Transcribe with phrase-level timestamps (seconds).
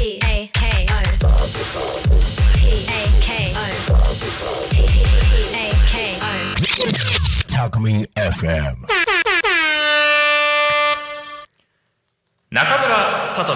[0.00, 0.96] P A K O
[2.54, 3.60] P A K O
[4.70, 4.80] P
[5.52, 8.76] A K O タクミン FM
[12.50, 13.54] 中村聡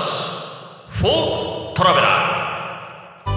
[0.91, 3.31] フォークトラベラー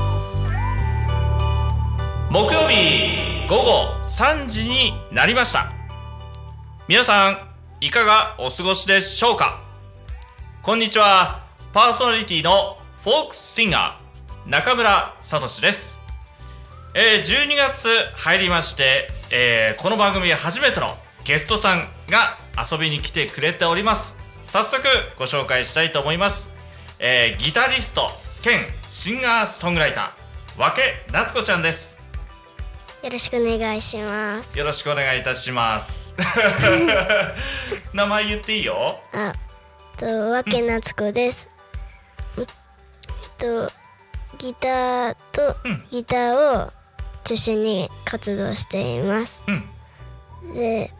[2.29, 5.71] 木曜日午後3時になりました
[6.89, 7.37] 皆さん
[7.79, 9.61] いかがお過ごしでしょうか
[10.61, 12.76] こんにちはパーソナリティの
[13.07, 15.97] フォークシンガー中村聡です。
[16.93, 22.37] えー、12月入りまして、えーこの番組初めてのゲストさんが
[22.69, 24.13] 遊びに来てくれております。
[24.43, 24.83] 早速
[25.17, 26.49] ご紹介したいと思います、
[26.99, 28.09] えーギタリスト
[28.41, 31.97] 兼シンガーソングライターわけ夏子ちゃんです。
[33.01, 34.59] よろしくお願いします。
[34.59, 36.13] よろしくお願いいたします。
[37.93, 38.99] 名前言っていいよ。
[39.13, 39.33] あ、
[39.95, 41.47] とわけなつこです。
[43.37, 43.71] と
[44.37, 45.83] ギターとうん。
[45.89, 46.71] ギターを
[47.23, 49.43] 中心に活動しています。
[49.47, 50.53] うん。
[50.53, 50.93] で、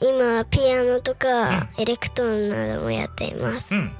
[0.00, 3.74] 今ピアノとかエレクトーンなどもやっています。
[3.74, 3.78] う。
[3.78, 3.92] ん。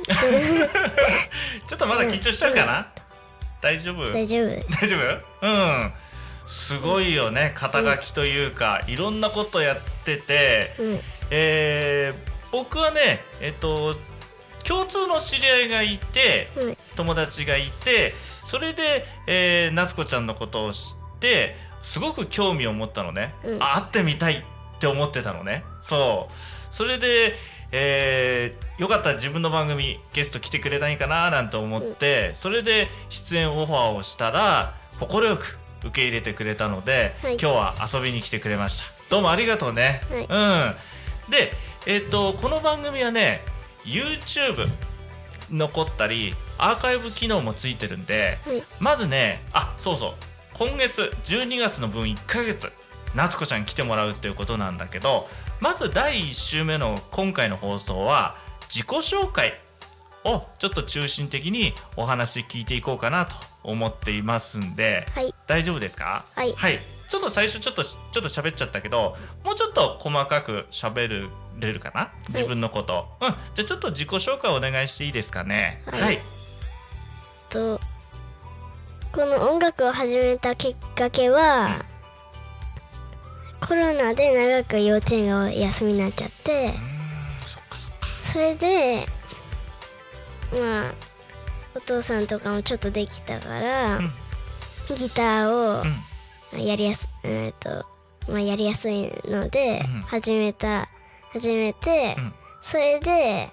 [0.10, 2.88] ちょっとまだ緊張しちゃうかな、
[3.60, 4.10] 大丈夫？
[4.12, 4.48] 大丈夫。
[4.80, 4.96] 大丈
[5.40, 5.46] 夫？
[5.46, 5.92] うん。
[6.46, 13.96] すごいよね肩書きというか、いろんなことやってて、うん、えー僕はねえっと
[14.70, 23.62] 共通の知り合いがいてうん、友達がいてそれで、えー夏子ちゃんのことを知ってすごく興味を持ったのね、うん。
[23.62, 24.42] あ会ってみたいっ
[24.78, 25.64] て思ってたのね。
[25.82, 26.74] そう。
[26.74, 27.34] それで、
[27.72, 37.32] えーよかったら自分の番組ゲスト来てくれないかななんて思って、それで出演オファーをしたら快く受け入れてくれたので、はい。
[37.40, 38.84] 今日は遊びに来てくれました。
[39.10, 40.20] どうもありがとうね、はい。
[41.28, 41.30] うん。
[41.30, 41.52] で
[41.86, 43.42] えっ、とこの番組はね
[43.84, 44.68] YouTube
[45.50, 48.62] 残ったりアーカイブ機能もついてるんで、はい。
[48.78, 50.12] まずねあそうそう。
[50.54, 52.70] 今月12月の分1ヶ月
[53.14, 55.28] 夏子ちゃん来てもらうっていうことなんだけど
[55.60, 58.36] まず第1週目の今回の放送は
[58.68, 59.58] 自己紹介
[60.24, 65.34] をちょっと中心的にお話聞いていこうかなと思っていますんで、はい。
[65.46, 66.26] 大丈夫ですか？
[66.36, 66.54] はい。
[67.08, 71.08] ちょっと最初ちょっとちょっと喋っちゃったけどもうちょっと細かく喋
[71.60, 72.12] れるかな？
[72.28, 73.28] 自分のこと、うん。
[73.54, 75.82] じゃあちょっと自己紹介お願いしていいですかね？
[75.86, 76.00] はい。
[76.02, 76.18] はい、
[77.48, 77.80] と
[79.12, 81.84] この音楽を始めたきっかけは、
[83.60, 86.72] コロナで長く幼稚園が休みになっちゃって
[87.44, 88.08] そっかそっか。
[88.22, 89.06] それで
[90.52, 90.94] まあ
[91.74, 94.12] お父さんとかもちょっとできたから、うん。
[94.94, 96.60] ギターうん。
[96.60, 97.86] をやりやす,、えーと
[98.28, 100.02] まあ、やりやすいのでうん。
[100.02, 100.88] 始めた
[101.32, 102.32] 始めて、うん。
[102.62, 103.48] それで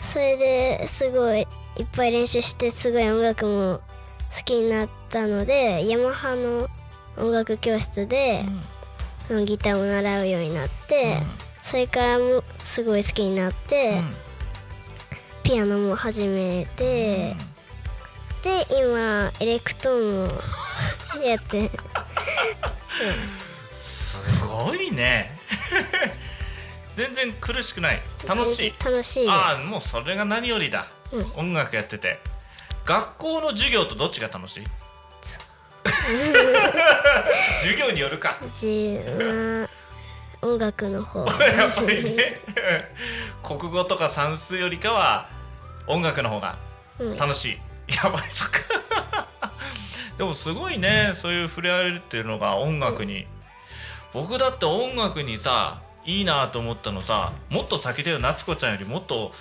[0.00, 1.46] それですごいいっ
[1.94, 3.80] ぱい練習してすごい音楽も
[4.36, 6.66] 好きになったのでヤマハの
[7.16, 8.44] 音楽教室で
[9.24, 11.18] そのギターを習うようになって、
[11.60, 14.14] それからもすごい好きになって、うん。
[15.42, 17.36] ピアノも始めて、
[18.42, 20.32] で今エレクトーンも
[21.22, 21.70] やって
[23.74, 25.38] すごいね
[26.98, 28.02] 全然苦しくない。
[28.26, 28.74] 楽しい。
[28.84, 31.32] 楽しいああもうそれが何よりだ、うん。
[31.36, 32.18] 音楽やってて。
[32.84, 34.66] 学校の授業とどっちが楽しい？
[37.62, 38.36] 授業によるか。
[38.52, 39.68] じまあ
[40.42, 41.24] 音楽の方。
[41.40, 42.40] やっぱりね。
[43.44, 45.28] 国語とか算数よりかは
[45.86, 46.56] 音楽の方が
[46.98, 47.16] うん。
[47.16, 47.44] 楽し
[47.88, 48.58] い、やばいそっか。
[50.16, 53.28] でもすごいねそういう触れ合えるっていうのが音楽に、
[54.12, 59.32] 僕だって音楽にさいいなと思ったのさもっと先だよ夏子ちゃんよりもっと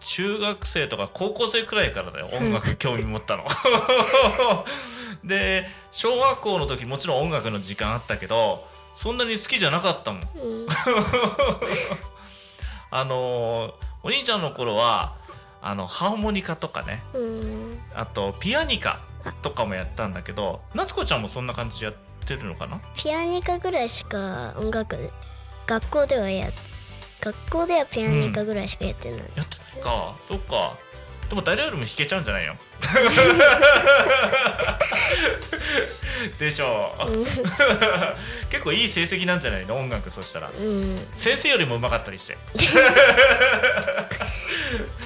[0.00, 3.44] 中学生とか高校生くらいからだよ音楽興味持ったの。
[5.22, 8.66] で小学校の時もちろん音楽の時間あったけど
[8.96, 10.22] そんなに好きじゃなかったもん。
[10.22, 10.66] うん。
[12.90, 13.72] あのー
[14.02, 15.14] お兄ちゃんの頃は
[15.60, 17.80] あのハーモニカとかねうん。
[17.94, 19.00] あとピアニカ
[19.42, 21.94] とかもやったんだけど夏子ちゃんもそんな感じでやっ
[22.26, 22.80] てるのかな？
[22.96, 25.10] ピアニカぐらいしか音楽
[25.70, 26.48] 学校ではや
[27.20, 30.16] 学校ではピアニカぐらいしかやってない、やってないか。
[30.26, 30.76] そっか。
[31.28, 32.56] でも誰よりも弾けちゃうんじゃないの？
[36.40, 37.24] でしょう。
[38.50, 39.76] 結構いい成績なんじゃないの？
[39.78, 40.50] 音楽そしたら。
[40.50, 40.98] うん。
[41.14, 42.36] 先生よりも上手かったりして。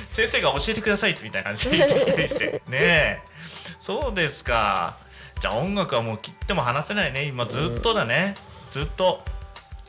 [0.08, 2.62] 先生が教えてくださいみたいな感じで言ってきたりして。
[2.69, 3.20] ねえ。
[3.81, 4.96] そうですか。
[5.40, 7.25] じゃあ音楽はもう切っても離せないね。
[7.25, 8.34] 今ずっとだね。
[8.72, 9.22] ずっと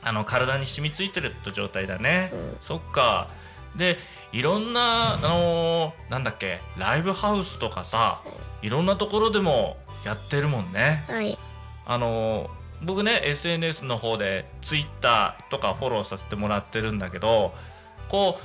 [0.06, 2.58] あの体に染みついてるって状態だね、うん。
[2.62, 3.28] そっか。
[3.76, 3.98] で
[4.32, 8.22] いろんなあのーなんだっけライブハウスとかさ
[8.62, 9.76] いろんなところでも
[10.06, 11.04] やってるもんね。
[11.10, 11.38] はい。
[11.86, 12.50] あのー
[12.84, 17.54] 僕ね SNS の方で Twitter とかフォローさせてもらってるんだけど
[18.10, 18.38] こ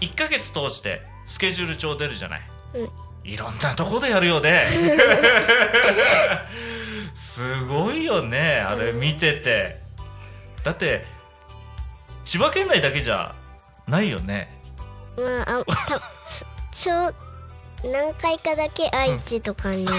[0.00, 2.40] う1ヶ月通してスケジュール帳出るじゃない、
[2.74, 2.90] うん。
[3.30, 4.66] いろんなとこでやるよね。
[7.14, 9.80] すごいよねあれ見てて
[10.66, 11.06] だって
[12.24, 13.36] 千葉県内だけじゃ
[13.86, 14.50] ないよね。
[15.16, 17.14] まああたす ちょ
[17.84, 19.86] 何回かだけ愛知とかに、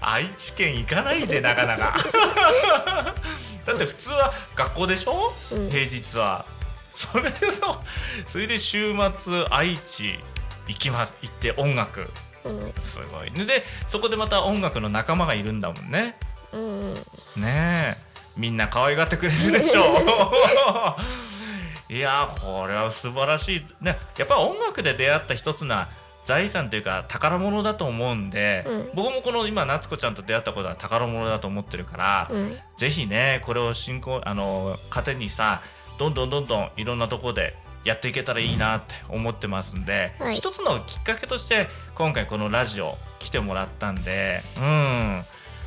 [0.00, 1.94] 愛知県行かないでなかなか。
[3.66, 5.68] だって普通は学校でしょ、うん。
[5.68, 6.46] 平日は。
[6.94, 7.30] それ
[7.60, 7.84] の
[8.26, 10.18] それで週末愛知
[10.68, 12.10] 行きま行って音楽。
[12.44, 12.72] うん。
[12.82, 13.30] すごい。
[13.30, 16.16] でそこでまた音楽の仲間がいるんだもんね
[16.54, 16.94] うん
[17.42, 18.04] ねえ。
[18.36, 19.82] みんな可愛がってくれるでしょ
[21.88, 23.64] いやーこれは素晴らしい。
[23.80, 25.88] ねやっぱり音楽で出会った一つな
[26.24, 28.90] 財産というか宝物だと思うんで、うん。
[28.94, 32.58] 僕もこの今夏子ちゃんと出会ったことは宝物だと思ってるから、うん。
[32.76, 35.60] ぜひねこれを進行あの糧にさ
[35.98, 37.54] どんどんどんどんいろんなところで
[37.84, 40.34] やっていけたらいいなって思ってますんで、はい。
[40.34, 45.24] 一つのきっかけとして今回このラジオ来てもらったんでうん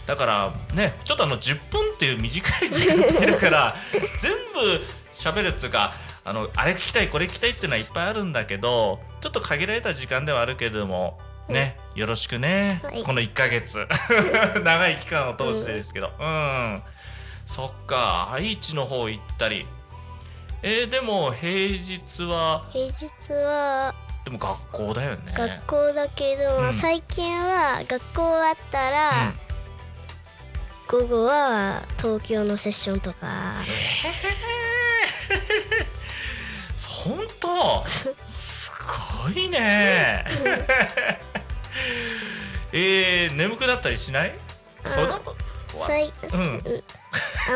[0.07, 3.75] だからねちょっとあの10分っていう短い時間帯だから
[4.17, 4.81] 全部
[5.13, 5.93] 喋るっていうか
[6.23, 11.19] あのあれ聞きたいこれ聞きたいっていうのはいっぱいあるんだけどちょっと限られた時間ではあるけれども
[11.49, 13.03] ね、よろしくね、はい。
[13.03, 13.87] この1ヶ月。
[14.63, 16.11] 長い期間を通してですけど。
[16.19, 16.83] うん。
[17.45, 18.29] そっか。
[18.33, 19.65] 愛知の方行ったり。
[20.63, 22.65] えーでも平日は？
[22.73, 23.93] 平日は
[24.25, 25.33] でも学校だよね。
[25.33, 26.73] 学校だけど、まあうん。
[26.73, 29.33] 最近は学校終わったら、
[30.87, 33.55] 午後は東京のセッションとか。
[36.87, 37.83] 本当？
[38.27, 38.71] す
[39.23, 40.23] ごいね。
[42.71, 44.33] えー、眠くなったりしない？
[44.85, 45.09] あそん。
[45.09, 45.37] なこと
[45.83, 45.87] あ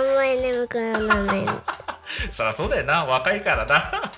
[0.01, 1.45] んまり眠くならない
[2.31, 3.05] そりゃそうだよな。
[3.05, 4.11] 若いからな。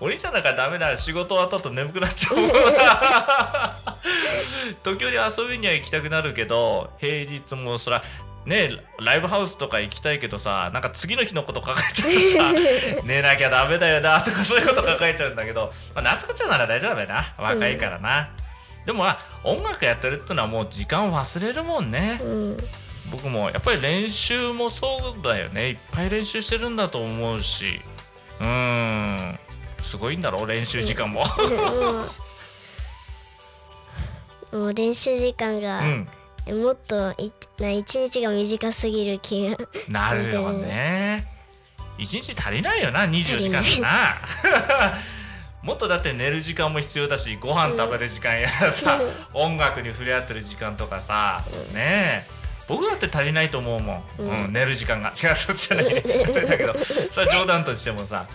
[0.00, 0.96] お兄ちゃんなんかダメだ。
[0.96, 3.76] 仕事終わった後眠くなっちゃうもんな。
[4.82, 8.02] 時折遊びには行きたくなるけど平日もそら
[8.46, 8.70] ね
[9.00, 12.20] ライブハウスとか行きたいけどさなんか次の日のこと考えちゃうと
[12.98, 17.34] さ 寝なきゃダメだよなとかそういうこと考えちゃうんだけど、まあ、夏子ちゃんなら大丈夫だよな。
[17.38, 18.30] 若いからな、
[18.84, 22.56] でもまあ音楽やってるってのはもう時間忘れるもんね、うん。
[23.10, 25.70] 僕もやっぱり練習もそうだよね。
[25.70, 27.80] いっぱい練習してるんだと思うし。
[28.40, 29.38] うーん。
[29.82, 31.24] すごいんだろう練習時間も。
[31.24, 31.26] も
[34.52, 36.08] うもう練習時間が、うん
[36.54, 39.56] もっと一日が短すぎる気が
[39.88, 41.24] なるよね。
[41.98, 44.18] 一日足りないよな24時間でな。
[45.62, 49.00] もっとだって寝る時間も必要だしご飯食べる時間やさ、
[49.34, 51.44] 音楽に触れ合ってる時間とかさ、
[51.74, 52.36] ねえ。
[52.68, 55.10] 僕だって足りないと思うもん、ううんん寝る時間が。
[55.10, 55.94] 違うそっちじゃない。
[55.94, 56.74] だけど
[57.10, 58.26] それは冗談としてもさ。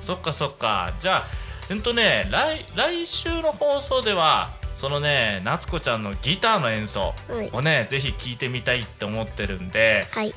[0.00, 0.92] そっかそっか。
[0.98, 1.26] じゃあ
[1.68, 7.50] うんとね来来週の放送ではそのね夏子ちゃんのギターの演奏はい。
[7.52, 10.34] をね、ぜひ聞いてみたいって思ってるんではい。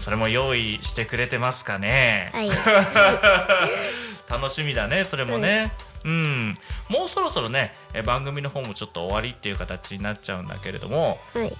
[0.00, 2.50] それも用意してくれてますかね、はい。
[4.28, 5.72] 楽しみだねそれもね、
[6.04, 6.58] うん。
[6.88, 11.20] もうそろそろねえ番組の方もちょっと終わりっていう形になっちゃうんだけれども。
[11.34, 11.56] はい。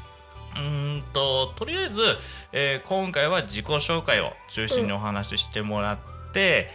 [0.54, 2.18] うーんととりあえず、
[2.52, 5.98] えー今回は自己紹介を中心にお話ししてもらっ
[6.32, 6.70] て、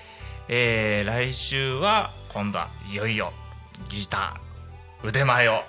[0.48, 3.34] えー来週は今度はいよいよ
[3.90, 4.47] ギター
[5.04, 5.52] 腕前を。
[5.54, 5.66] はい。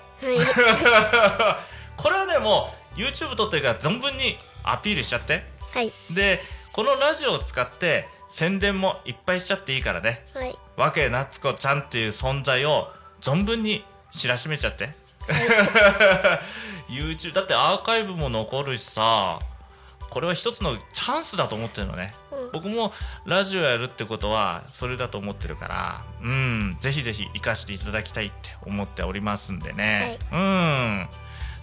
[1.97, 5.44] これはねもう YouTube 撮ってるから存分にアピールしちゃって。
[5.73, 5.92] はい。
[6.11, 6.42] で
[6.73, 10.25] このラジオを使って宣伝もいっぱいしちゃっていいからね。
[10.35, 10.56] はい。
[10.76, 14.90] わけなつこちゃんっていう存在を存分に知らしめちゃって
[16.88, 19.38] YouTube だってアーカイブも残るしさ
[20.10, 22.14] これは一つのチャンスだと思ってるのね。
[22.32, 22.52] うん。
[22.52, 22.92] 僕も
[23.26, 31.08] ラジオやるってことはそれだと思ってるからうんぜひぜひ生かしていただきたいって思っておりますんでね、うん。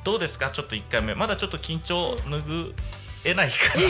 [0.03, 0.51] どうですか？
[0.51, 1.15] ちょっと1回目。
[1.15, 2.73] まだちょっと緊張拭
[3.23, 3.85] えないかな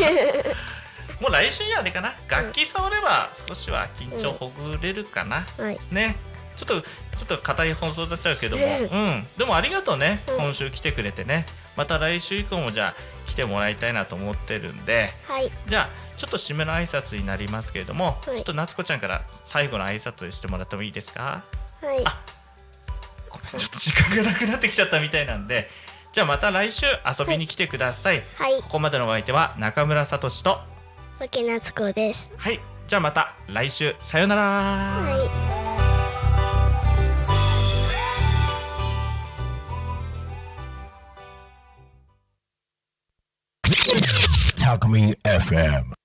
[1.21, 2.13] もう来週にはあれかな？
[2.29, 5.79] 楽器触れば少しは緊張ほぐれるかな、はい。
[5.91, 6.15] ね
[6.55, 6.87] ちょっとちょ
[7.23, 10.37] っと硬い放送になっちゃうけども、うん、でもありがとうね、うん。
[10.37, 11.45] 今週来てくれてね。
[11.75, 15.11] また来週以降もじゃあ来てもらいたいなと思ってるんで。
[15.27, 15.51] はい。
[15.67, 18.35] じゃあちょっと締めの挨拶になりますけれども、はい。
[18.35, 21.43] ちょっと夏子ちゃんから最後の挨拶してもらってもいいですか？
[21.81, 22.01] はい。
[22.05, 22.21] あ
[23.29, 25.69] ごめんちょっと時間がなくなってきちゃったみたいなんで。
[26.13, 28.61] じゃあまた来週遊びに来てください、はい。
[28.61, 30.49] ここまでのお相手は中村聡と。
[30.51, 32.31] わけなつこです。
[32.37, 32.61] はい。
[32.87, 33.95] じゃあまた来週。
[33.99, 34.41] さよなら。
[34.41, 35.44] はい。
[44.75, 46.04] Alchemy FM.